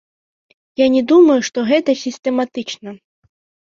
Я 0.83 0.87
не 0.95 1.03
думаю, 1.13 1.37
што 1.51 1.67
гэта 1.71 1.99
сістэматычна. 2.05 3.01